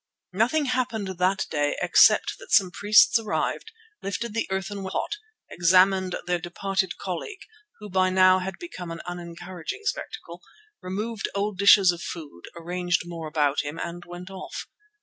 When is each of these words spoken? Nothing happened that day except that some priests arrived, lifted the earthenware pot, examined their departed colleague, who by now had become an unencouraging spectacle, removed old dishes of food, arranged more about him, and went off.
Nothing 0.33 0.65
happened 0.65 1.19
that 1.19 1.45
day 1.51 1.77
except 1.79 2.39
that 2.39 2.49
some 2.51 2.71
priests 2.71 3.19
arrived, 3.19 3.71
lifted 4.01 4.33
the 4.33 4.47
earthenware 4.49 4.89
pot, 4.89 5.17
examined 5.51 6.15
their 6.25 6.39
departed 6.39 6.97
colleague, 6.97 7.43
who 7.77 7.87
by 7.87 8.09
now 8.09 8.39
had 8.39 8.57
become 8.57 8.89
an 8.89 9.01
unencouraging 9.05 9.83
spectacle, 9.85 10.41
removed 10.81 11.29
old 11.35 11.59
dishes 11.59 11.91
of 11.91 12.01
food, 12.01 12.45
arranged 12.57 13.03
more 13.05 13.27
about 13.27 13.61
him, 13.61 13.77
and 13.79 14.03
went 14.05 14.31
off. 14.31 14.65